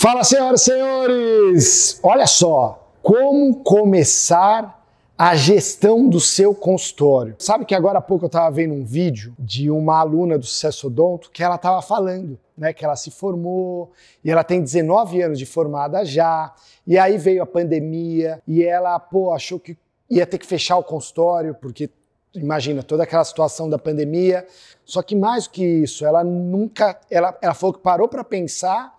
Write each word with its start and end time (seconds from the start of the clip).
Fala, 0.00 0.22
senhoras 0.22 0.60
e 0.60 0.64
senhores! 0.64 2.00
Olha 2.04 2.24
só, 2.24 2.88
como 3.02 3.64
começar 3.64 4.80
a 5.18 5.34
gestão 5.34 6.08
do 6.08 6.20
seu 6.20 6.54
consultório. 6.54 7.34
Sabe 7.40 7.64
que 7.64 7.74
agora 7.74 7.98
há 7.98 8.00
pouco 8.00 8.26
eu 8.26 8.28
estava 8.28 8.48
vendo 8.48 8.74
um 8.74 8.84
vídeo 8.84 9.34
de 9.36 9.68
uma 9.68 9.98
aluna 9.98 10.38
do 10.38 10.46
Sucesso 10.46 10.86
Odonto 10.86 11.32
que 11.32 11.42
ela 11.42 11.56
estava 11.56 11.82
falando, 11.82 12.38
né, 12.56 12.72
que 12.72 12.84
ela 12.84 12.94
se 12.94 13.10
formou 13.10 13.90
e 14.22 14.30
ela 14.30 14.44
tem 14.44 14.62
19 14.62 15.20
anos 15.20 15.36
de 15.36 15.44
formada 15.44 16.04
já, 16.04 16.54
e 16.86 16.96
aí 16.96 17.18
veio 17.18 17.42
a 17.42 17.46
pandemia 17.46 18.40
e 18.46 18.62
ela, 18.62 19.00
pô, 19.00 19.32
achou 19.32 19.58
que 19.58 19.76
ia 20.08 20.24
ter 20.24 20.38
que 20.38 20.46
fechar 20.46 20.76
o 20.76 20.84
consultório 20.84 21.56
porque 21.60 21.90
imagina 22.32 22.84
toda 22.84 23.02
aquela 23.02 23.24
situação 23.24 23.68
da 23.68 23.80
pandemia. 23.80 24.46
Só 24.84 25.02
que 25.02 25.16
mais 25.16 25.48
do 25.48 25.50
que 25.50 25.64
isso, 25.64 26.06
ela 26.06 26.22
nunca, 26.22 27.00
ela, 27.10 27.36
ela 27.42 27.52
falou 27.52 27.74
que 27.74 27.80
parou 27.80 28.06
para 28.06 28.22
pensar 28.22 28.96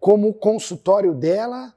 como 0.00 0.28
o 0.28 0.34
consultório 0.34 1.14
dela, 1.14 1.72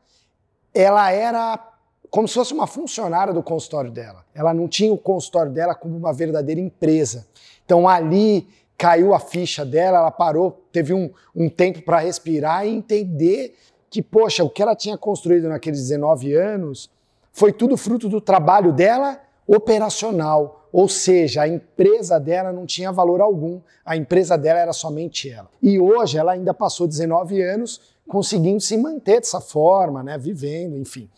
ela 0.74 1.12
era 1.12 1.72
como 2.10 2.28
se 2.28 2.36
fosse 2.36 2.54
uma 2.54 2.68
funcionária 2.68 3.34
do 3.34 3.44
consultório 3.44 3.92
dela. 3.92 4.24
Ela 4.34 4.54
não 4.54 4.68
tinha 4.68 4.94
o 4.94 4.98
consultório 4.98 5.52
dela 5.52 5.76
como 5.76 5.98
uma 5.98 6.14
verdadeira 6.14 6.62
empresa. 6.62 7.28
Então 7.66 7.88
ali 7.88 8.48
caiu 8.78 9.14
a 9.14 9.20
ficha 9.20 9.66
dela, 9.66 9.98
ela 9.98 10.12
parou, 10.12 10.64
teve 10.72 10.94
um, 10.94 11.12
um 11.36 11.50
tempo 11.50 11.82
para 11.82 12.00
respirar 12.00 12.66
e 12.66 12.70
entender 12.70 13.56
que, 13.90 14.02
poxa, 14.02 14.44
o 14.44 14.50
que 14.50 14.62
ela 14.62 14.76
tinha 14.76 14.98
construído 14.98 15.48
naqueles 15.50 15.80
19 15.82 16.34
anos 16.34 16.90
foi 17.32 17.52
tudo 17.52 17.76
fruto 17.76 18.08
do 18.08 18.22
trabalho 18.22 18.72
dela 18.72 19.20
operacional, 19.48 20.68
ou 20.72 20.88
seja, 20.88 21.42
a 21.44 21.48
empresa 21.48 22.20
dela 22.20 22.52
não 22.52 22.66
tinha 22.66 22.92
valor 22.92 23.22
algum, 23.22 23.60
a 23.86 23.98
empresa 23.98 24.38
dela 24.38 24.60
era 24.60 24.74
somente 24.74 25.30
ela. 25.30 25.50
E 25.62 25.80
hoje 25.80 26.18
ela 26.18 26.32
ainda 26.32 26.54
passou 26.54 26.88
19 26.88 27.42
anos 27.42 27.93
conseguindo 28.08 28.60
se 28.60 28.78
manter 28.78 29.20
dessa 29.22 29.40
forma, 29.40 30.04
né, 30.04 30.18
vivendo, 30.18 30.78
enfim, 30.78 31.10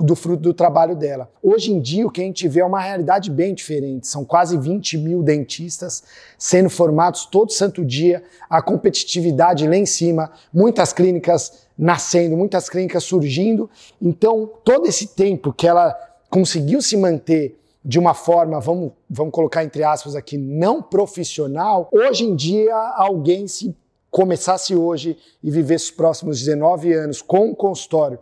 do 0.00 0.16
fruto 0.16 0.42
do 0.42 0.54
trabalho 0.54 0.96
dela. 0.96 1.30
Hoje 1.42 1.72
em 1.72 1.80
dia, 1.80 2.06
o 2.06 2.10
que 2.10 2.20
a 2.20 2.24
gente 2.24 2.48
vê 2.48 2.60
é 2.60 2.64
uma 2.64 2.80
realidade 2.80 3.30
bem 3.30 3.54
diferente. 3.54 4.06
São 4.06 4.24
quase 4.24 4.56
20 4.58 4.98
mil 4.98 5.22
dentistas 5.22 6.02
sendo 6.38 6.70
formados 6.70 7.26
todo 7.26 7.52
santo 7.52 7.84
dia, 7.84 8.24
a 8.48 8.62
competitividade 8.62 9.66
lá 9.66 9.76
em 9.76 9.86
cima, 9.86 10.32
muitas 10.52 10.92
clínicas 10.92 11.66
nascendo, 11.76 12.36
muitas 12.36 12.68
clínicas 12.68 13.04
surgindo. 13.04 13.68
Então, 14.00 14.50
todo 14.64 14.86
esse 14.86 15.08
tempo 15.08 15.52
que 15.52 15.66
ela 15.66 15.94
conseguiu 16.30 16.80
se 16.80 16.96
manter 16.96 17.58
de 17.84 17.98
uma 17.98 18.14
forma, 18.14 18.60
vamos, 18.60 18.92
vamos 19.10 19.32
colocar 19.32 19.64
entre 19.64 19.82
aspas 19.82 20.14
aqui, 20.14 20.38
não 20.38 20.80
profissional, 20.80 21.88
hoje 21.92 22.24
em 22.24 22.34
dia 22.34 22.74
alguém 22.96 23.48
se 23.48 23.74
começasse 24.12 24.76
hoje 24.76 25.16
e 25.42 25.50
vivesse 25.50 25.86
os 25.86 25.90
próximos 25.90 26.38
19 26.38 26.92
anos 26.92 27.22
com 27.22 27.46
um 27.46 27.54
consultório, 27.54 28.18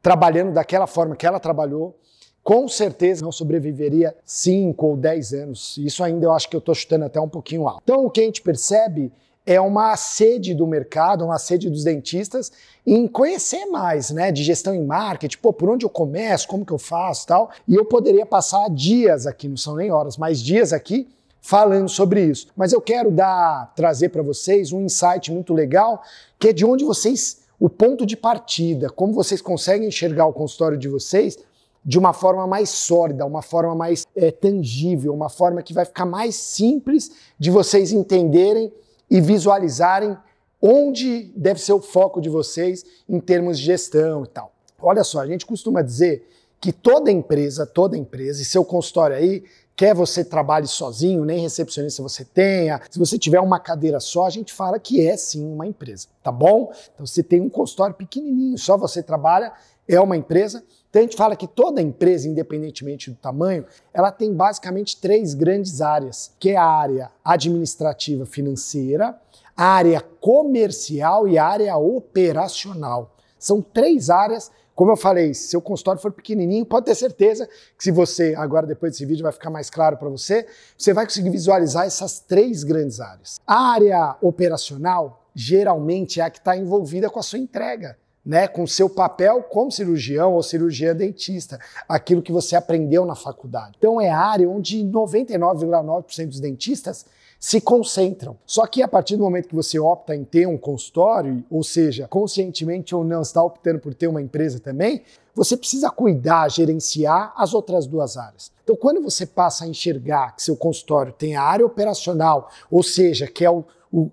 trabalhando 0.00 0.52
daquela 0.52 0.86
forma 0.86 1.16
que 1.16 1.26
ela 1.26 1.40
trabalhou, 1.40 1.98
com 2.40 2.68
certeza 2.68 3.24
não 3.24 3.32
sobreviveria 3.32 4.14
5 4.24 4.86
ou 4.86 4.96
10 4.96 5.32
anos. 5.34 5.76
Isso 5.76 6.04
ainda 6.04 6.26
eu 6.26 6.32
acho 6.32 6.48
que 6.48 6.54
eu 6.54 6.60
estou 6.60 6.74
chutando 6.74 7.04
até 7.04 7.20
um 7.20 7.28
pouquinho 7.28 7.66
alto. 7.66 7.80
Então 7.82 8.06
o 8.06 8.10
que 8.10 8.20
a 8.20 8.24
gente 8.24 8.42
percebe 8.42 9.12
é 9.44 9.60
uma 9.60 9.96
sede 9.96 10.54
do 10.54 10.68
mercado, 10.68 11.24
uma 11.24 11.38
sede 11.38 11.68
dos 11.68 11.82
dentistas 11.82 12.52
em 12.86 13.08
conhecer 13.08 13.66
mais, 13.66 14.10
né, 14.10 14.30
de 14.30 14.42
gestão 14.44 14.72
em 14.72 14.84
marketing, 14.84 15.38
pô, 15.38 15.52
por 15.52 15.68
onde 15.68 15.84
eu 15.84 15.90
começo, 15.90 16.46
como 16.46 16.64
que 16.64 16.72
eu 16.72 16.78
faço, 16.78 17.26
tal. 17.26 17.50
E 17.66 17.74
eu 17.74 17.84
poderia 17.84 18.24
passar 18.24 18.70
dias 18.70 19.26
aqui, 19.26 19.48
não 19.48 19.56
são 19.56 19.74
nem 19.74 19.90
horas, 19.90 20.16
mas 20.16 20.40
dias 20.40 20.72
aqui 20.72 21.08
falando 21.44 21.90
sobre 21.90 22.24
isso. 22.24 22.46
Mas 22.56 22.72
eu 22.72 22.80
quero 22.80 23.10
dar 23.10 23.70
trazer 23.76 24.08
para 24.08 24.22
vocês 24.22 24.72
um 24.72 24.80
insight 24.80 25.30
muito 25.30 25.52
legal, 25.52 26.02
que 26.38 26.48
é 26.48 26.52
de 26.54 26.64
onde 26.64 26.86
vocês 26.86 27.42
o 27.60 27.68
ponto 27.68 28.06
de 28.06 28.16
partida, 28.16 28.88
como 28.88 29.12
vocês 29.12 29.42
conseguem 29.42 29.88
enxergar 29.88 30.24
o 30.24 30.32
consultório 30.32 30.78
de 30.78 30.88
vocês 30.88 31.38
de 31.84 31.98
uma 31.98 32.14
forma 32.14 32.46
mais 32.46 32.70
sólida, 32.70 33.26
uma 33.26 33.42
forma 33.42 33.74
mais 33.74 34.06
é, 34.16 34.30
tangível, 34.30 35.12
uma 35.12 35.28
forma 35.28 35.62
que 35.62 35.74
vai 35.74 35.84
ficar 35.84 36.06
mais 36.06 36.34
simples 36.34 37.10
de 37.38 37.50
vocês 37.50 37.92
entenderem 37.92 38.72
e 39.10 39.20
visualizarem 39.20 40.16
onde 40.62 41.30
deve 41.36 41.60
ser 41.60 41.74
o 41.74 41.80
foco 41.80 42.22
de 42.22 42.30
vocês 42.30 42.86
em 43.06 43.20
termos 43.20 43.58
de 43.58 43.66
gestão 43.66 44.24
e 44.24 44.28
tal. 44.28 44.50
Olha 44.80 45.04
só, 45.04 45.20
a 45.20 45.26
gente 45.26 45.44
costuma 45.44 45.82
dizer 45.82 46.26
que 46.58 46.72
toda 46.72 47.12
empresa, 47.12 47.66
toda 47.66 47.98
empresa, 47.98 48.40
e 48.40 48.44
seu 48.46 48.64
consultório 48.64 49.14
aí, 49.14 49.44
quer 49.76 49.94
você 49.94 50.24
trabalhe 50.24 50.66
sozinho, 50.66 51.24
nem 51.24 51.40
recepcionista 51.40 52.02
você 52.02 52.24
tenha, 52.24 52.80
se 52.90 52.98
você 52.98 53.18
tiver 53.18 53.40
uma 53.40 53.58
cadeira 53.58 54.00
só, 54.00 54.26
a 54.26 54.30
gente 54.30 54.52
fala 54.52 54.78
que 54.78 55.06
é 55.06 55.16
sim 55.16 55.44
uma 55.44 55.66
empresa, 55.66 56.08
tá 56.22 56.30
bom? 56.30 56.72
Então 56.94 57.06
você 57.06 57.22
tem 57.22 57.40
um 57.40 57.48
consultório 57.48 57.94
pequenininho, 57.94 58.58
só 58.58 58.76
você 58.76 59.02
trabalha, 59.02 59.52
é 59.88 60.00
uma 60.00 60.16
empresa. 60.16 60.64
Então 60.88 61.00
a 61.00 61.04
gente 61.04 61.16
fala 61.16 61.34
que 61.34 61.46
toda 61.46 61.82
empresa, 61.82 62.28
independentemente 62.28 63.10
do 63.10 63.16
tamanho, 63.16 63.66
ela 63.92 64.12
tem 64.12 64.32
basicamente 64.32 65.00
três 65.00 65.34
grandes 65.34 65.80
áreas, 65.80 66.32
que 66.38 66.50
é 66.50 66.56
a 66.56 66.64
área 66.64 67.10
administrativa 67.24 68.24
financeira, 68.24 69.18
a 69.56 69.64
área 69.64 70.00
comercial 70.00 71.26
e 71.28 71.36
a 71.36 71.44
área 71.44 71.76
operacional. 71.76 73.14
São 73.38 73.60
três 73.60 74.08
áreas 74.08 74.50
como 74.74 74.90
eu 74.90 74.96
falei, 74.96 75.32
se 75.32 75.48
seu 75.48 75.60
consultório 75.60 76.00
for 76.00 76.10
pequenininho, 76.10 76.66
pode 76.66 76.86
ter 76.86 76.94
certeza 76.94 77.48
que 77.78 77.84
se 77.84 77.90
você, 77.90 78.34
agora 78.36 78.66
depois 78.66 78.92
desse 78.92 79.06
vídeo 79.06 79.22
vai 79.22 79.32
ficar 79.32 79.50
mais 79.50 79.70
claro 79.70 79.96
para 79.96 80.08
você, 80.08 80.46
você 80.76 80.92
vai 80.92 81.04
conseguir 81.04 81.30
visualizar 81.30 81.86
essas 81.86 82.18
três 82.18 82.64
grandes 82.64 83.00
áreas. 83.00 83.40
A 83.46 83.72
área 83.72 84.16
operacional 84.20 85.24
geralmente 85.34 86.20
é 86.20 86.24
a 86.24 86.30
que 86.30 86.38
está 86.38 86.56
envolvida 86.56 87.08
com 87.08 87.18
a 87.18 87.22
sua 87.22 87.38
entrega. 87.38 87.96
Né, 88.26 88.48
com 88.48 88.62
o 88.62 88.66
seu 88.66 88.88
papel 88.88 89.42
como 89.42 89.70
cirurgião 89.70 90.32
ou 90.32 90.42
cirurgiã 90.42 90.96
dentista, 90.96 91.60
aquilo 91.86 92.22
que 92.22 92.32
você 92.32 92.56
aprendeu 92.56 93.04
na 93.04 93.14
faculdade. 93.14 93.74
Então 93.76 94.00
é 94.00 94.08
a 94.08 94.18
área 94.18 94.48
onde 94.48 94.78
99,9% 94.78 96.28
dos 96.28 96.40
dentistas 96.40 97.04
se 97.38 97.60
concentram. 97.60 98.36
Só 98.46 98.66
que 98.66 98.82
a 98.82 98.88
partir 98.88 99.16
do 99.16 99.22
momento 99.22 99.48
que 99.48 99.54
você 99.54 99.78
opta 99.78 100.14
em 100.14 100.24
ter 100.24 100.46
um 100.46 100.56
consultório, 100.56 101.44
ou 101.50 101.62
seja, 101.62 102.08
conscientemente 102.08 102.94
ou 102.94 103.04
não 103.04 103.22
está 103.22 103.42
optando 103.42 103.80
por 103.80 103.94
ter 103.94 104.06
uma 104.06 104.22
empresa 104.22 104.58
também, 104.58 105.02
você 105.34 105.56
precisa 105.56 105.90
cuidar, 105.90 106.50
gerenciar 106.50 107.32
as 107.36 107.52
outras 107.52 107.86
duas 107.86 108.16
áreas. 108.16 108.52
Então, 108.62 108.76
quando 108.76 109.02
você 109.02 109.26
passa 109.26 109.64
a 109.64 109.68
enxergar 109.68 110.34
que 110.34 110.42
seu 110.42 110.56
consultório 110.56 111.12
tem 111.12 111.36
a 111.36 111.42
área 111.42 111.66
operacional, 111.66 112.48
ou 112.70 112.82
seja, 112.82 113.26
que 113.26 113.44
é 113.44 113.50
o, 113.50 113.64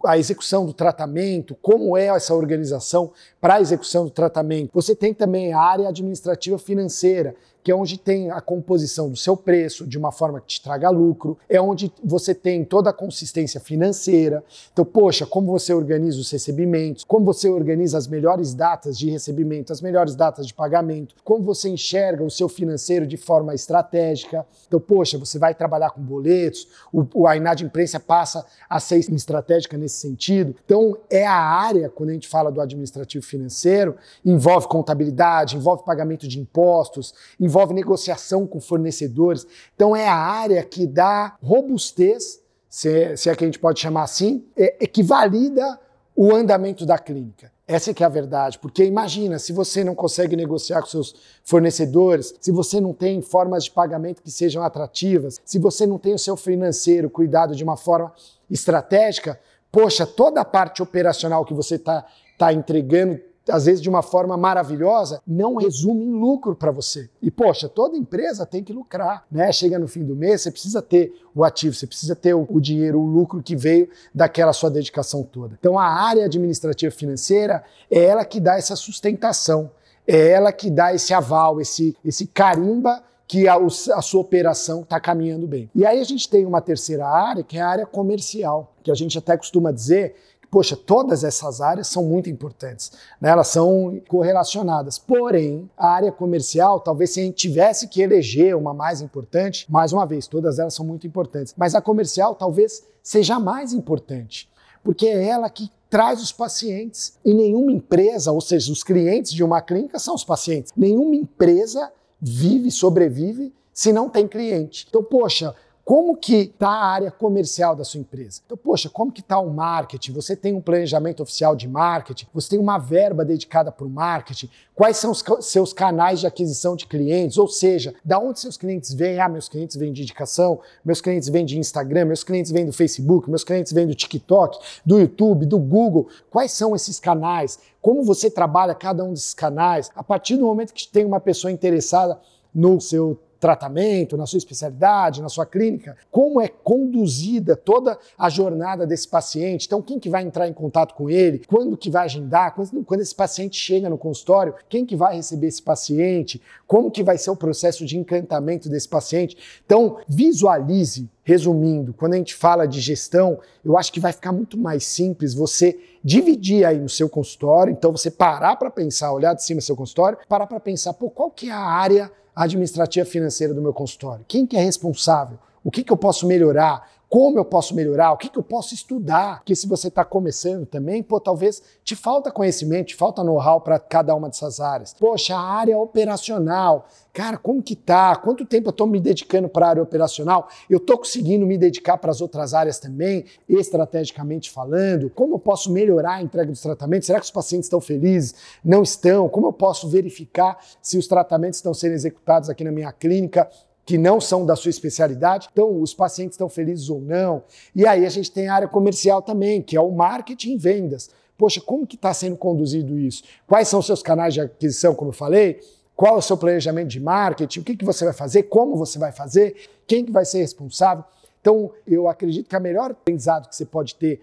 a 0.06 0.18
execução 0.18 0.66
do 0.66 0.74
tratamento, 0.74 1.56
como 1.62 1.98
é 1.98 2.08
essa 2.08 2.36
organização 2.36 3.12
para 3.40 3.56
a 3.56 3.62
execução 3.62 4.06
do 4.06 4.12
tratamento, 4.12 4.72
você 4.74 4.96
tem 4.96 5.14
também 5.14 5.53
a 5.53 5.59
área 5.59 5.90
administrativa 5.90 6.59
financeira, 6.59 7.36
que 7.63 7.72
é 7.72 7.75
onde 7.75 7.97
tem 7.97 8.31
a 8.31 8.41
composição 8.41 9.09
do 9.09 9.16
seu 9.16 9.38
preço 9.38 9.85
de 9.85 9.97
uma 9.97 10.11
forma 10.11 10.41
que 10.41 10.47
te 10.47 10.61
traga 10.61 10.89
lucro, 10.89 11.38
é 11.47 11.61
onde 11.61 11.91
você 12.03 12.33
tem 12.33 12.66
toda 12.66 12.89
a 12.89 12.94
consistência 12.94 13.59
financeira. 13.59 14.44
Então, 14.73 14.83
poxa, 14.83 15.25
como 15.25 15.51
você 15.51 15.73
organiza 15.73 16.19
os 16.19 16.31
recebimentos, 16.31 17.03
como 17.03 17.25
você 17.25 17.49
organiza 17.49 17.97
as 17.97 18.07
melhores 18.07 18.53
datas 18.53 18.97
de 18.97 19.09
recebimento, 19.09 19.72
as 19.72 19.81
melhores 19.81 20.16
datas 20.16 20.47
de 20.47 20.53
pagamento, 20.53 21.16
como 21.23 21.44
você 21.44 21.69
enxerga 21.69 22.23
o 22.23 22.31
seu 22.31 22.49
financeiro 22.49 23.05
de 23.05 23.17
forma 23.17 23.53
estratégica. 23.53 24.45
Então, 24.67 24.79
poxa, 24.79 25.17
você 25.17 25.38
vai 25.38 25.53
trabalhar 25.53 25.91
com 25.91 26.01
boletos, 26.01 26.67
o, 26.91 27.28
a 27.28 27.38
inadimplência 27.38 27.99
passa 27.99 28.45
a 28.69 28.79
ser 28.79 28.97
estratégica 28.97 29.78
nesse 29.78 29.97
sentido. 29.97 30.55
Então, 30.66 30.97
é 31.09 31.25
a 31.25 31.33
área, 31.33 31.89
quando 31.89 32.09
a 32.09 32.13
gente 32.13 32.28
fala 32.28 32.51
do 32.51 32.61
administrativo 32.61 33.23
financeiro, 33.25 33.95
envolve 34.25 34.67
contabilidade, 34.67 35.55
envolve 35.55 35.83
pagamento 35.83 36.28
de 36.28 36.39
impostos, 36.39 37.13
envolve 37.39 37.50
envolve 37.51 37.73
negociação 37.73 38.47
com 38.47 38.62
fornecedores. 38.62 39.45
Então 39.75 39.94
é 39.94 40.07
a 40.07 40.16
área 40.16 40.63
que 40.63 40.88
dá 40.88 41.35
robustez, 41.44 42.41
se 42.69 42.89
é, 42.89 43.16
se 43.17 43.29
é 43.29 43.35
que 43.35 43.44
a 43.44 43.47
gente 43.47 43.59
pode 43.59 43.81
chamar 43.81 44.03
assim, 44.03 44.45
é, 44.56 44.85
é 44.85 44.88
que 44.88 45.03
valida 45.03 45.78
o 46.16 46.34
andamento 46.34 46.85
da 46.85 46.97
clínica. 46.97 47.51
Essa 47.67 47.91
é 47.91 47.95
é 48.00 48.03
a 48.03 48.09
verdade, 48.09 48.59
porque 48.59 48.84
imagina, 48.84 49.40
se 49.40 49.53
você 49.53 49.84
não 49.84 49.96
consegue 49.96 50.35
negociar 50.35 50.81
com 50.81 50.87
seus 50.87 51.16
fornecedores, 51.43 52.34
se 52.40 52.52
você 52.52 52.81
não 52.81 52.93
tem 52.93 53.22
formas 53.22 53.66
de 53.66 53.72
pagamento 53.72 54.22
que 54.22 54.31
sejam 54.31 54.61
atrativas, 54.61 55.40
se 55.46 55.58
você 55.58 55.85
não 55.87 55.97
tem 55.97 56.14
o 56.14 56.20
seu 56.20 56.35
financeiro 56.35 57.09
cuidado 57.09 57.55
de 57.55 57.64
uma 57.64 57.78
forma 57.78 58.14
estratégica, 58.49 59.40
poxa, 59.72 60.05
toda 60.05 60.41
a 60.41 60.46
parte 60.46 60.84
operacional 60.84 61.46
que 61.46 61.53
você 61.53 61.76
está 61.76 62.05
tá 62.37 62.52
entregando 62.52 63.20
às 63.49 63.66
vezes 63.66 63.82
de 63.82 63.90
uma 63.90 64.02
forma 64.02 64.38
maravilhosa, 64.38 65.22
não 65.26 65.55
resume 65.55 66.05
em 66.05 66.11
lucro 66.11 66.55
para 66.55 66.72
você. 66.72 67.09
E 67.22 67.32
poxa, 67.32 67.67
toda 67.67 67.97
empresa 67.97 68.46
tem 68.46 68.64
que 68.64 68.73
lucrar, 68.73 69.26
né? 69.32 69.52
Chega 69.52 69.79
no 69.79 69.88
fim 69.88 70.03
do 70.03 70.16
mês, 70.16 70.41
você 70.41 70.52
precisa 70.52 70.82
ter 70.82 71.14
o 71.34 71.43
ativo, 71.43 71.73
você 71.73 71.88
precisa 71.88 72.16
ter 72.16 72.34
o, 72.34 72.59
dinheiro, 72.59 72.99
o 72.99 73.05
lucro 73.05 73.41
que 73.41 73.55
veio 73.55 73.90
daquela 74.14 74.53
sua 74.53 74.70
dedicação 74.70 75.23
toda. 75.23 75.58
Então 75.59 75.79
a 75.79 75.88
área 75.88 76.26
administrativa 76.26 76.91
financeira 76.91 77.64
é 77.90 78.03
ela 78.03 78.26
que 78.26 78.40
dá 78.40 78.58
essa 78.58 78.76
sustentação, 78.76 79.72
é 80.08 80.29
ela 80.29 80.52
que 80.52 80.70
dá 80.70 80.93
esse 80.93 81.14
aval, 81.14 81.59
esse, 81.59 81.96
esse 82.03 82.28
carimba 82.28 83.03
que 83.32 83.47
a, 83.47 83.55
a, 83.55 84.02
sua 84.02 84.20
operação 84.20 84.82
está 84.82 84.99
caminhando 84.99 85.47
bem. 85.47 85.70
E 85.73 85.85
aí 85.85 86.02
a 86.02 86.03
gente 86.03 86.28
tem 86.28 86.46
uma 86.46 86.59
terceira 86.59 87.08
área, 87.08 87.41
que 87.41 87.58
é 87.58 87.61
a 87.61 87.70
área 87.70 87.85
comercial, 87.85 88.73
que 88.84 88.91
a 88.91 88.93
gente 88.93 89.17
até 89.17 89.38
costuma 89.38 89.72
dizer 89.72 90.16
Poxa, 90.52 90.76
todas 90.76 91.24
essas 91.24 91.62
áreas 91.62 91.88
são 91.88 92.03
muito 92.03 92.30
importantes, 92.30 92.92
né? 93.22 93.30
elas 93.30 93.48
são 93.48 94.02
correlacionadas. 94.09 95.00
Porém, 95.00 95.70
a 95.78 95.88
área 95.88 96.12
comercial, 96.12 96.82
talvez 96.82 97.12
se 97.12 97.22
a 97.22 97.24
gente 97.24 97.36
tivesse 97.36 97.88
que 97.88 98.02
eleger 98.02 98.53
uma 98.53 98.74
mais 98.74 99.02
importante, 99.02 99.66
mais 99.72 99.94
uma 99.94 100.06
vez, 100.06 100.28
todas 100.28 100.59
elas 100.59 100.74
são 100.74 100.86
muito 100.86 101.08
importantes, 101.08 101.56
mas 101.58 101.74
a 101.74 101.82
comercial 101.82 102.36
talvez 102.36 102.84
seja 103.02 103.36
a 103.36 103.40
mais 103.40 103.72
importante, 103.72 104.50
porque 104.84 105.08
é 105.08 105.26
ela 105.26 105.50
que 105.50 105.72
traz 105.90 106.22
os 106.22 106.32
pacientes. 106.32 107.14
E 107.24 107.34
nenhuma 107.34 107.72
empresa, 107.72 108.32
ou 108.32 108.42
seja, 108.42 108.72
os 108.72 108.84
clientes 108.84 109.32
de 109.32 109.44
uma 109.44 109.62
clínica 109.62 110.00
são 110.00 110.16
os 110.16 110.24
pacientes. 110.24 110.74
Nenhuma 110.76 111.16
empresa 111.16 111.92
vive, 112.20 112.72
sobrevive 112.72 113.53
se 113.74 113.94
não 113.94 114.09
tem 114.09 114.28
cliente. 114.28 114.86
Então, 114.90 115.03
poxa, 115.03 115.53
como 115.91 116.16
que 116.16 116.35
está 116.35 116.70
a 116.70 116.85
área 116.85 117.11
comercial 117.11 117.76
da 117.76 117.84
sua 117.84 117.99
empresa? 117.99 118.40
Então, 118.46 118.55
poxa, 118.55 118.90
como 118.90 119.11
que 119.11 119.20
está 119.20 119.38
o 119.38 119.53
marketing? 119.53 120.14
Você 120.14 120.38
tem 120.38 120.53
um 120.53 120.61
planejamento 120.61 121.22
oficial 121.22 121.53
de 121.53 121.67
marketing? 121.67 122.28
Você 122.34 122.52
tem 122.52 122.59
uma 122.59 122.78
verba 122.78 123.26
dedicada 123.26 123.73
para 123.73 123.85
o 123.85 123.90
marketing? 123.90 124.49
Quais 124.73 124.96
são 124.96 125.11
os 125.11 125.22
seus 125.41 125.73
canais 125.73 126.22
de 126.22 126.28
aquisição 126.28 126.78
de 126.78 126.88
clientes? 126.88 127.38
Ou 127.38 127.49
seja, 127.49 127.93
da 128.05 128.17
onde 128.17 128.40
seus 128.40 128.55
clientes 128.55 128.93
vêm? 128.93 129.20
Ah, 129.20 129.28
meus 129.28 129.49
clientes 129.49 129.76
vêm 129.76 129.91
de 129.91 130.02
indicação, 130.02 130.61
meus 130.85 131.02
clientes 131.02 131.28
vêm 131.28 131.43
de 131.43 131.59
Instagram, 131.59 132.05
meus 132.05 132.23
clientes 132.23 132.52
vêm 132.52 132.66
do 132.66 132.72
Facebook, 132.72 133.29
meus 133.29 133.43
clientes 133.43 133.73
vêm 133.73 133.85
do 133.85 133.93
TikTok, 133.93 134.59
do 134.85 134.97
YouTube, 134.97 135.46
do 135.46 135.59
Google. 135.59 136.08
Quais 136.29 136.53
são 136.53 136.73
esses 136.73 137.02
canais? 137.02 137.59
Como 137.82 138.02
você 138.02 138.32
trabalha 138.32 138.73
cada 138.73 139.03
um 139.03 139.11
desses 139.11 139.34
canais? 139.34 139.91
A 139.93 140.02
partir 140.02 140.38
do 140.38 140.46
momento 140.46 140.73
que 140.73 140.88
tem 140.88 141.03
uma 141.03 141.20
pessoa 141.20 141.52
interessada 141.52 142.17
no 142.55 142.79
seu 142.79 143.20
tratamento, 143.41 144.16
na 144.16 144.28
sua 144.28 144.38
especialidade, 144.38 145.22
na 145.22 145.28
sua 145.28 145.47
clínica, 145.47 145.97
como 146.11 146.40
é 146.40 146.47
conduzida 146.47 147.55
toda 147.55 147.97
a 148.16 148.29
jornada 148.29 148.85
desse 148.85 149.08
paciente. 149.08 149.66
Então, 149.66 149.82
quem 149.82 149.99
que 149.99 150.09
vai 150.09 150.22
entrar 150.22 150.47
em 150.47 150.53
contato 150.53 150.93
com 150.93 151.09
ele, 151.09 151.41
quando 151.47 151.76
que 151.76 151.90
vai 151.90 152.05
agendar, 152.05 152.53
quando, 152.53 152.84
quando 152.85 153.02
esse 153.02 153.16
paciente 153.16 153.58
chega 153.58 153.90
no 153.90 153.97
consultório, 153.97 154.53
quem 154.70 154.85
que 154.85 154.96
vai 154.96 155.16
receber 155.16 155.47
esse 155.47 155.61
paciente, 155.61 156.40
como 156.67 156.91
que 156.91 157.02
vai 157.02 157.17
ser 157.17 157.32
o 157.32 157.35
processo 157.35 157.84
de 157.84 157.97
encantamento 157.97 158.70
desse 158.70 158.88
paciente. 158.88 159.35
Então, 159.66 159.97
visualize 160.08 161.09
Resumindo, 161.23 161.93
quando 161.93 162.16
a 162.16 162.17
gente 162.17 162.34
fala 162.34 162.67
de 162.67 162.82
gestão, 162.82 163.40
eu 163.64 163.78
acho 163.78 163.93
que 163.93 163.99
vai 163.99 164.11
ficar 164.11 164.32
muito 164.32 164.58
mais 164.58 164.84
simples 164.84 165.35
você 165.35 165.79
dividir 166.03 166.66
aí 166.66 166.79
no 166.79 166.90
seu 166.90 167.08
consultório, 167.08 167.72
então 167.72 167.91
você 167.91 168.09
parar 168.09 168.55
para 168.55 168.72
pensar, 168.72 169.14
olhar 169.14 169.35
de 169.35 169.43
cima 169.43 169.59
do 169.59 169.64
seu 169.64 169.76
consultório, 169.76 170.17
parar 170.28 170.47
para 170.47 170.59
pensar, 170.59 170.93
pô, 170.93 171.11
qual 171.11 171.29
que 171.29 171.47
é 171.47 171.52
a 171.52 171.59
área 171.59 172.11
administrativa 172.35 173.05
financeira 173.05 173.53
do 173.53 173.61
meu 173.61 173.73
consultório? 173.73 174.25
Quem 174.28 174.45
que 174.45 174.55
é 174.57 174.61
responsável? 174.61 175.37
O 175.63 175.69
que, 175.69 175.83
que 175.83 175.91
eu 175.91 175.97
posso 175.97 176.25
melhorar? 176.25 176.89
Como 177.11 177.37
eu 177.37 177.43
posso 177.43 177.75
melhorar, 177.75 178.13
o 178.13 178.17
que, 178.17 178.29
que 178.29 178.40
eu 178.40 178.43
posso 178.43 178.73
estudar. 178.73 179.40
Porque 179.40 179.53
se 179.53 179.67
você 179.67 179.90
está 179.90 180.05
começando 180.05 180.66
também, 180.66 181.03
pô, 181.03 181.19
talvez 181.19 181.61
te 181.84 181.93
falta 181.93 182.31
conhecimento, 182.31 182.87
te 182.87 182.96
falta 182.96 183.22
know-how 183.22 183.59
para 183.59 183.78
cada 183.78 184.16
uma 184.16 184.29
dessas 184.29 184.61
áreas. 184.61 184.96
Poxa, 184.97 185.35
a 185.35 185.41
área 185.41 185.78
operacional. 185.78 186.87
Cara, 187.11 187.37
como 187.37 187.61
que 187.61 187.75
tá? 187.75 188.16
Quanto 188.16 188.46
tempo 188.46 188.69
eu 188.69 188.72
estou 188.72 188.87
me 188.87 188.97
dedicando 188.97 189.49
para 189.49 189.66
a 189.66 189.69
área 189.72 189.84
operacional? 189.84 190.47
Eu 190.69 190.78
estou 190.78 190.99
conseguindo 190.99 191.46
me 191.46 191.58
dedicar 191.58 191.97
para 191.97 192.11
as 192.11 192.22
outras 192.22 192.53
áreas 192.53 192.79
também, 192.79 193.25
estrategicamente 193.49 194.49
falando? 194.49 195.09
Como 195.09 195.35
eu 195.35 195.40
posso 195.40 195.69
melhorar 195.69 196.14
a 196.14 196.22
entrega 196.22 196.49
dos 196.49 196.61
tratamentos? 196.61 197.07
Será 197.07 197.19
que 197.19 197.25
os 197.25 197.31
pacientes 197.31 197.66
estão 197.66 197.81
felizes? 197.81 198.35
Não 198.64 198.84
estão? 198.84 199.28
Como 199.28 199.47
eu 199.47 199.53
posso 199.53 199.90
verificar 199.90 200.59
se 200.81 200.97
os 200.97 201.07
tratamentos 201.07 201.57
estão 201.57 201.73
sendo 201.73 201.91
executados 201.91 202.49
aqui 202.49 202.64
na 202.64 202.72
minha 202.72 202.93
clínica 202.93 203.49
que 203.91 203.97
não 203.97 204.22
são 204.22 204.46
da 204.46 204.55
sua 204.55 204.70
especialidade. 204.70 205.49
Então, 205.52 205.82
os 205.82 205.93
pacientes 205.93 206.35
estão 206.35 206.47
felizes 206.47 206.90
ou 206.90 207.02
não. 207.02 207.43
E 207.76 207.85
aí 207.85 208.05
a 208.05 208.09
gente 208.09 208.32
tem 208.32 208.47
a 208.47 208.55
área 208.55 208.67
comercial 208.70 209.22
também, 209.22 209.61
que 209.61 209.76
é 209.76 209.82
o 209.82 209.91
marketing 209.91 210.53
e 210.53 210.58
vendas. 210.58 211.09
Poxa, 211.38 211.59
como 211.59 211.85
que 211.85 211.97
está 211.97 212.14
sendo 212.14 212.38
conduzido 212.38 212.97
isso? 212.97 213.22
Quais 213.46 213.67
são 213.67 213.82
os 213.82 213.85
seus 213.85 214.02
canais 214.02 214.34
de 214.34 214.40
aquisição, 214.40 214.96
como 214.96 215.09
eu 215.09 215.14
falei? 215.14 215.59
Qual 215.93 216.16
é 216.16 216.17
o 216.20 216.22
seu 216.22 216.38
planejamento 216.38 216.88
de 216.88 217.02
marketing? 217.02 217.59
O 217.59 217.64
que, 217.66 217.76
que 217.76 217.84
você 217.84 218.05
vai 218.05 218.14
fazer? 218.14 218.43
Como 218.43 218.78
você 218.78 218.97
vai 218.97 219.11
fazer? 219.11 219.58
Quem 219.85 220.05
que 220.05 220.11
vai 220.11 220.23
ser 220.23 220.38
responsável? 220.38 221.03
Então, 221.41 221.70
eu 221.85 222.08
acredito 222.08 222.47
que 222.47 222.55
a 222.55 222.61
melhor 222.61 222.91
aprendizado 222.91 223.49
que 223.49 223.55
você 223.58 223.66
pode 223.66 223.96
ter 223.96 224.22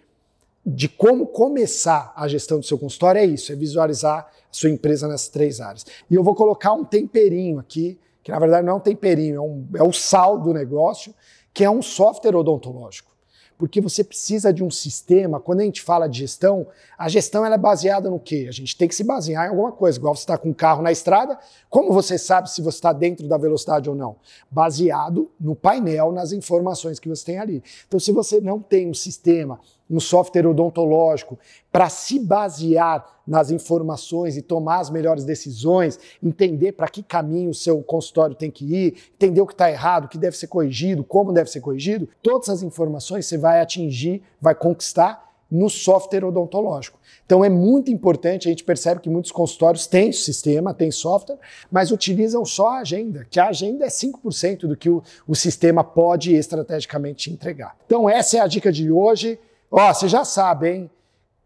de 0.65 0.89
como 0.89 1.27
começar 1.27 2.15
a 2.17 2.27
gestão 2.27 2.59
do 2.59 2.65
seu 2.65 2.79
consultório 2.79 3.19
é 3.19 3.27
isso, 3.27 3.53
é 3.53 3.55
visualizar 3.55 4.21
a 4.21 4.31
sua 4.51 4.71
empresa 4.71 5.07
nessas 5.07 5.29
três 5.29 5.61
áreas. 5.61 5.85
E 6.11 6.15
eu 6.15 6.25
vou 6.25 6.35
colocar 6.35 6.73
um 6.73 6.87
temperinho 6.87 7.59
aqui 7.59 7.99
que 8.29 8.33
na 8.33 8.39
verdade 8.39 8.67
não 8.67 8.75
é 8.75 8.77
um 8.77 8.81
temperinho, 8.81 9.37
é, 9.37 9.41
um, 9.41 9.69
é 9.77 9.83
o 9.83 9.91
sal 9.91 10.39
do 10.39 10.53
negócio, 10.53 11.15
que 11.55 11.65
é 11.65 11.71
um 11.71 11.81
software 11.81 12.37
odontológico. 12.37 13.11
Porque 13.57 13.81
você 13.81 14.05
precisa 14.05 14.53
de 14.53 14.63
um 14.63 14.71
sistema, 14.71 15.41
quando 15.41 15.61
a 15.61 15.65
gente 15.65 15.81
fala 15.81 16.07
de 16.07 16.19
gestão, 16.19 16.67
a 16.97 17.09
gestão 17.09 17.45
ela 17.45 17.55
é 17.55 17.59
baseada 17.59 18.11
no 18.11 18.21
quê? 18.21 18.45
A 18.47 18.53
gente 18.53 18.77
tem 18.77 18.87
que 18.87 18.95
se 18.95 19.03
basear 19.03 19.47
em 19.47 19.49
alguma 19.49 19.73
coisa. 19.73 19.99
Igual 19.99 20.15
você 20.15 20.21
está 20.21 20.37
com 20.37 20.51
um 20.51 20.53
carro 20.53 20.83
na 20.83 20.93
estrada, 20.93 21.39
como 21.71 21.91
você 21.91 22.19
sabe 22.19 22.51
se 22.51 22.61
você 22.61 22.77
está 22.77 22.93
dentro 22.93 23.27
da 23.27 23.39
velocidade 23.39 23.89
ou 23.89 23.97
não? 23.97 24.17
Baseado 24.51 25.31
no 25.41 25.57
painel, 25.57 26.13
nas 26.13 26.31
informações 26.31 27.01
que 27.01 27.09
você 27.09 27.25
tem 27.25 27.39
ali. 27.39 27.65
Então, 27.87 27.99
se 27.99 28.13
você 28.13 28.43
não 28.43 28.61
tem 28.61 28.91
um 28.91 28.95
sistema 28.95 29.59
um 29.91 30.01
software 30.01 30.47
odontológico 30.47 31.39
para 31.73 31.89
se 31.89 32.19
basear 32.19 33.18
nas 33.29 33.51
informações 33.51 34.37
e 34.37 34.43
tomar 34.43 34.81
as 34.81 34.91
melhores 34.91 35.25
decisões, 35.25 36.01
entender 36.23 36.73
para 36.73 36.89
que 36.89 37.03
caminho 37.03 37.51
o 37.51 37.55
seu 37.55 37.83
consultório 37.83 38.35
tem 38.35 38.51
que 38.51 38.65
ir, 38.65 38.95
entender 39.15 39.41
o 39.41 39.47
que 39.47 39.53
está 39.53 39.71
errado, 39.71 40.07
o 40.07 40.09
que 40.09 40.19
deve 40.19 40.37
ser 40.37 40.47
corrigido, 40.47 41.05
como 41.05 41.33
deve 41.33 41.51
ser 41.51 41.61
corrigido, 41.61 42.09
todas 42.23 42.49
as 42.49 42.63
informações 42.63 43.27
você 43.27 43.37
vai 43.37 43.61
atingir, 43.61 44.23
vai 44.41 44.55
conquistar 44.55 45.29
no 45.51 45.69
software 45.71 46.25
odontológico. 46.25 46.99
Então 47.25 47.45
é 47.45 47.49
muito 47.49 47.91
importante, 47.91 48.49
a 48.49 48.51
gente 48.51 48.65
percebe 48.65 49.01
que 49.01 49.09
muitos 49.09 49.31
consultórios 49.31 49.87
têm 49.87 50.13
sistema, 50.13 50.75
têm 50.75 50.91
software, 50.91 51.39
mas 51.71 51.91
utilizam 51.91 52.45
só 52.45 52.71
a 52.71 52.79
agenda, 52.81 53.27
que 53.31 53.41
a 53.41 53.49
agenda 53.49 53.85
é 53.85 53.89
5% 53.89 54.61
do 54.67 54.77
que 54.77 54.91
o, 54.91 55.03
o 55.27 55.35
sistema 55.35 55.83
pode 55.83 56.35
estrategicamente 56.35 57.31
entregar. 57.31 57.77
Então 57.87 58.09
essa 58.09 58.39
é 58.39 58.41
a 58.41 58.47
dica 58.47 58.71
de 58.71 58.91
hoje. 58.91 59.39
Ó, 59.71 59.93
você 59.93 60.09
já 60.09 60.25
sabe, 60.25 60.71
hein? 60.71 60.91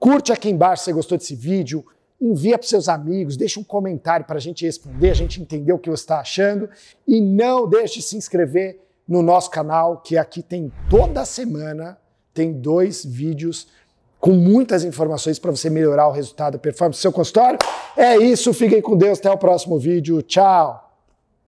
Curte 0.02 0.32
aqui 0.32 0.50
embaixo 0.50 0.82
se 0.82 0.86
você 0.86 0.92
gostou 0.94 1.16
desse 1.16 1.36
vídeo, 1.36 1.86
envia 2.20 2.58
para 2.58 2.66
seus 2.66 2.88
amigos, 2.88 3.36
deixa 3.36 3.60
um 3.60 3.62
comentário 3.62 4.26
para 4.26 4.36
a 4.36 4.40
gente 4.40 4.66
responder, 4.66 5.10
a 5.10 5.14
gente 5.14 5.40
entender 5.40 5.72
o 5.72 5.78
que 5.78 5.88
você 5.88 6.02
está 6.02 6.18
achando 6.18 6.68
e 7.06 7.20
não 7.20 7.68
deixe 7.68 8.00
de 8.00 8.02
se 8.02 8.16
inscrever 8.16 8.80
no 9.06 9.22
nosso 9.22 9.48
canal, 9.48 9.98
que 9.98 10.18
aqui 10.18 10.42
tem 10.42 10.72
toda 10.90 11.24
semana 11.24 11.96
tem 12.34 12.52
dois 12.52 13.04
vídeos 13.04 13.68
com 14.18 14.32
muitas 14.32 14.82
informações 14.82 15.38
para 15.38 15.52
você 15.52 15.70
melhorar 15.70 16.08
o 16.08 16.12
resultado, 16.12 16.56
a 16.56 16.58
performance 16.58 16.98
do 16.98 17.02
seu 17.02 17.12
consultório. 17.12 17.60
É 17.96 18.16
isso, 18.16 18.52
fiquem 18.52 18.82
com 18.82 18.96
Deus, 18.96 19.20
até 19.20 19.30
o 19.30 19.38
próximo 19.38 19.78
vídeo, 19.78 20.20
tchau! 20.20 20.91